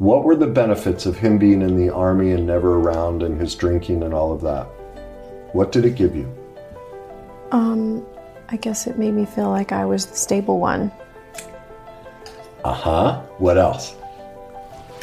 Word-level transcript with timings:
What 0.00 0.24
were 0.24 0.34
the 0.34 0.46
benefits 0.46 1.04
of 1.04 1.18
him 1.18 1.36
being 1.36 1.60
in 1.60 1.76
the 1.76 1.92
army 1.92 2.32
and 2.32 2.46
never 2.46 2.76
around 2.76 3.22
and 3.22 3.38
his 3.38 3.54
drinking 3.54 4.02
and 4.02 4.14
all 4.14 4.32
of 4.32 4.40
that? 4.40 4.64
What 5.52 5.72
did 5.72 5.84
it 5.84 5.94
give 5.94 6.16
you? 6.16 6.34
Um, 7.52 8.06
I 8.48 8.56
guess 8.56 8.86
it 8.86 8.98
made 8.98 9.12
me 9.12 9.26
feel 9.26 9.50
like 9.50 9.72
I 9.72 9.84
was 9.84 10.06
the 10.06 10.16
stable 10.16 10.58
one. 10.58 10.90
Uh 12.64 12.72
huh. 12.72 13.20
What 13.36 13.58
else? 13.58 13.94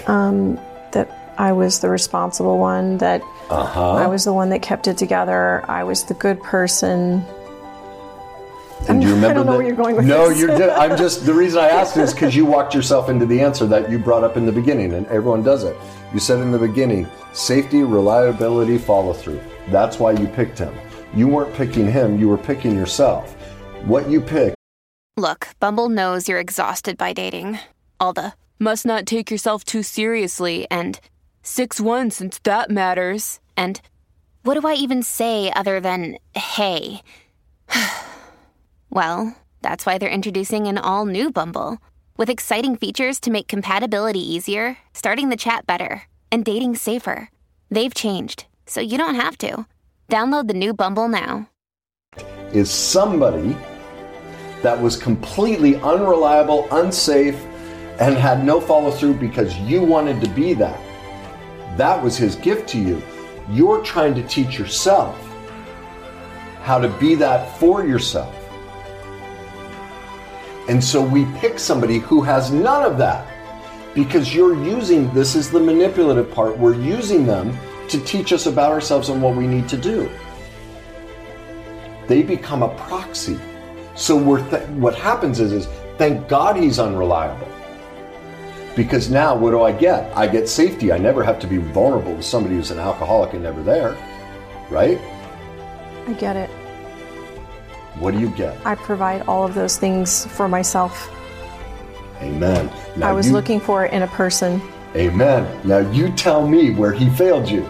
Um, 0.08 0.56
that 0.94 1.36
I 1.38 1.52
was 1.52 1.80
the 1.80 1.90
responsible 1.90 2.58
one, 2.58 2.98
that 2.98 3.22
Uh 3.52 3.68
huh. 3.68 3.94
I 3.94 4.08
was 4.08 4.24
the 4.24 4.34
one 4.34 4.50
that 4.50 4.64
kept 4.64 4.88
it 4.88 4.98
together, 4.98 5.64
I 5.70 5.84
was 5.84 6.06
the 6.06 6.16
good 6.16 6.42
person. 6.42 7.24
And 9.18 9.24
do 9.24 9.28
you 9.28 9.34
remember 9.34 9.40
I 9.40 9.44
don't 9.44 9.46
know 9.46 9.52
that- 9.52 9.58
where 9.58 9.68
you're 9.68 9.76
going 9.76 9.96
with 9.96 10.06
no, 10.06 10.30
this. 10.30 10.40
you're. 10.40 10.56
Good. 10.56 10.70
I'm 10.70 10.98
just. 10.98 11.26
The 11.26 11.34
reason 11.34 11.60
I 11.60 11.70
asked 11.70 11.98
is 11.98 12.14
because 12.14 12.36
you 12.36 12.46
walked 12.46 12.76
yourself 12.76 13.10
into 13.10 13.26
the 13.26 13.42
answer 13.42 13.66
that 13.66 13.90
you 13.90 13.98
brought 13.98 14.24
up 14.24 14.38
in 14.38 14.46
the 14.46 14.52
beginning, 14.52 14.94
and 14.94 15.08
everyone 15.08 15.42
does 15.42 15.64
it. 15.64 15.76
You 16.14 16.20
said 16.20 16.40
in 16.40 16.52
the 16.52 16.60
beginning, 16.60 17.08
safety, 17.34 17.82
reliability, 17.82 18.78
follow 18.78 19.14
through. 19.14 19.42
That's 19.70 20.00
why 20.00 20.12
you 20.12 20.28
picked 20.28 20.60
him. 20.60 20.74
You 21.16 21.28
weren't 21.28 21.54
picking 21.56 21.92
him. 21.92 22.20
You 22.20 22.30
were 22.30 22.38
picking 22.38 22.76
yourself. 22.76 23.34
What 23.86 24.08
you 24.10 24.22
picked. 24.22 24.56
Look, 25.16 25.48
Bumble 25.60 25.90
knows 25.90 26.30
you're 26.30 26.40
exhausted 26.40 26.96
by 26.96 27.14
dating. 27.14 27.60
All 28.00 28.14
the 28.14 28.34
must 28.60 28.86
not 28.86 29.08
take 29.08 29.32
yourself 29.32 29.64
too 29.64 29.82
seriously 29.82 30.68
and 30.70 31.00
6 31.42 31.82
1 31.82 32.12
since 32.12 32.40
that 32.44 32.70
matters. 32.70 33.40
And 33.56 33.82
what 34.44 34.60
do 34.60 34.68
I 34.68 34.76
even 34.76 35.02
say 35.02 35.52
other 35.56 35.80
than 35.80 36.18
hey? 36.36 37.02
well, 38.90 39.36
that's 39.62 39.86
why 39.86 39.98
they're 39.98 40.10
introducing 40.10 40.68
an 40.68 40.78
all 40.78 41.06
new 41.06 41.32
Bumble 41.32 41.78
with 42.18 42.30
exciting 42.30 42.76
features 42.76 43.20
to 43.22 43.32
make 43.32 43.48
compatibility 43.48 44.20
easier, 44.20 44.78
starting 44.94 45.30
the 45.30 45.38
chat 45.38 45.68
better, 45.68 46.04
and 46.32 46.44
dating 46.44 46.76
safer. 46.76 47.30
They've 47.70 47.94
changed, 47.94 48.46
so 48.66 48.82
you 48.82 48.98
don't 48.98 49.16
have 49.16 49.38
to. 49.40 49.66
Download 50.10 50.48
the 50.48 50.54
new 50.54 50.74
Bumble 50.74 51.08
now. 51.08 51.50
is 52.54 52.72
somebody 52.72 53.56
that 54.64 54.82
was 54.82 54.96
completely 54.96 55.76
unreliable, 55.78 56.68
unsafe, 56.72 57.36
and 58.00 58.16
had 58.16 58.44
no 58.44 58.60
follow 58.62 58.92
through 58.92 59.16
because 59.16 59.56
you 59.60 59.84
wanted 59.84 60.22
to 60.22 60.30
be 60.30 60.54
that. 60.54 60.80
That 61.78 62.02
was 62.02 62.18
his 62.18 62.36
gift 62.36 62.70
to 62.70 62.80
you. 62.80 63.02
You're 63.52 63.84
trying 63.84 64.16
to 64.16 64.24
teach 64.24 64.58
yourself 64.58 65.16
how 66.62 66.80
to 66.80 66.90
be 67.00 67.16
that 67.16 67.58
for 67.60 67.86
yourself. 67.86 68.36
And 70.68 70.84
so 70.84 71.02
we 71.02 71.26
pick 71.38 71.60
somebody 71.60 72.00
who 72.00 72.22
has 72.22 72.52
none 72.52 72.84
of 72.84 72.98
that 72.98 73.28
because 73.94 74.34
you're 74.34 74.56
using 74.56 75.12
this 75.14 75.36
is 75.36 75.50
the 75.50 75.60
manipulative 75.60 76.32
part. 76.32 76.58
We're 76.58 76.76
using 76.76 77.26
them 77.26 77.58
to 77.90 78.00
teach 78.02 78.34
us 78.34 78.46
about 78.46 78.72
ourselves 78.72 79.10
and 79.10 79.22
what 79.22 79.36
we 79.36 79.48
need 79.48 79.70
to 79.70 79.78
do 79.78 80.10
they 82.08 82.24
become 82.24 82.64
a 82.64 82.70
proxy. 82.76 83.38
So 83.96 84.16
we're 84.16 84.48
th- 84.50 84.68
what 84.70 84.96
happens 84.96 85.40
is, 85.40 85.52
is 85.52 85.68
thank 85.98 86.28
God 86.28 86.56
he's 86.56 86.80
unreliable. 86.80 87.48
Because 88.76 89.10
now 89.10 89.36
what 89.36 89.52
do 89.52 89.64
I 89.64 89.72
get? 89.72 90.16
I 90.16 90.28
get 90.28 90.48
safety. 90.48 90.92
I 90.92 90.98
never 90.98 91.24
have 91.24 91.40
to 91.40 91.48
be 91.48 91.58
vulnerable 91.58 92.14
with 92.14 92.26
somebody 92.26 92.56
who's 92.56 92.72
an 92.72 92.80
alcoholic 92.80 93.34
and 93.34 93.44
never 93.44 93.64
there. 93.64 93.98
Right? 94.70 95.00
I 96.08 96.14
get 96.14 96.36
it. 96.36 96.50
What 98.00 98.14
do 98.14 98.20
you 98.20 98.30
get? 98.30 98.58
I 98.66 98.76
provide 98.76 99.24
all 99.28 99.44
of 99.44 99.54
those 99.56 99.78
things 99.78 100.26
for 100.28 100.48
myself. 100.48 101.10
Amen. 102.22 102.70
Now 102.96 103.10
I 103.10 103.14
was 103.14 103.28
you- 103.28 103.34
looking 103.34 103.60
for 103.60 103.86
it 103.86 103.94
in 103.94 104.02
a 104.04 104.08
person. 104.08 104.62
Amen. 104.96 105.48
Now 105.64 105.80
you 105.80 106.12
tell 106.12 106.48
me 106.48 106.72
where 106.74 106.92
he 106.94 107.10
failed 107.12 107.50
you. 107.50 107.68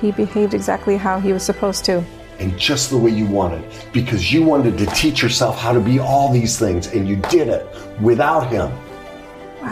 He 0.00 0.12
behaved 0.12 0.54
exactly 0.54 0.96
how 0.96 1.20
he 1.20 1.32
was 1.32 1.42
supposed 1.42 1.84
to. 1.86 2.02
and 2.38 2.56
just 2.58 2.88
the 2.88 2.96
way 2.96 3.10
you 3.10 3.26
wanted 3.26 3.62
because 3.92 4.32
you 4.32 4.42
wanted 4.42 4.78
to 4.78 4.86
teach 4.86 5.20
yourself 5.22 5.58
how 5.58 5.74
to 5.74 5.80
be 5.80 5.98
all 5.98 6.32
these 6.32 6.58
things 6.58 6.86
and 6.94 7.06
you 7.06 7.16
did 7.28 7.48
it 7.48 7.66
without 8.00 8.50
him. 8.50 8.72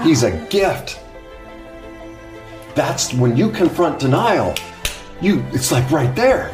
He's 0.02 0.22
a 0.22 0.32
gift. 0.50 1.00
That's 2.74 3.14
when 3.14 3.38
you 3.38 3.48
confront 3.50 3.98
denial, 3.98 4.54
you 5.20 5.44
it's 5.52 5.72
like 5.72 5.90
right 5.90 6.14
there. 6.14 6.50